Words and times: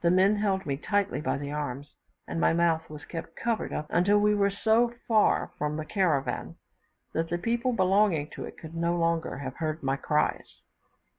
The 0.00 0.10
men 0.10 0.36
held 0.36 0.64
me 0.64 0.78
tightly 0.78 1.20
by 1.20 1.36
the 1.36 1.52
arms, 1.52 1.92
and 2.26 2.40
my 2.40 2.54
mouth 2.54 2.88
was 2.88 3.04
kept 3.04 3.36
covered 3.36 3.70
up 3.70 3.84
until 3.90 4.18
we 4.18 4.34
were 4.34 4.48
so 4.48 4.94
far 5.06 5.50
from 5.58 5.76
the 5.76 5.84
caravan 5.84 6.56
that 7.12 7.28
the 7.28 7.36
people 7.36 7.74
belonging 7.74 8.30
to 8.30 8.46
it 8.46 8.56
could 8.56 8.74
no 8.74 8.96
longer 8.96 9.36
have 9.40 9.56
heard 9.56 9.82
my 9.82 9.96
cries. 9.96 10.62